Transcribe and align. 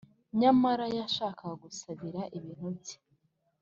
Nyamara 0.39 0.85
yashaka 0.97 1.43
gusabira 1.61 2.21
ibintu 2.37 2.67
bye, 2.77 2.95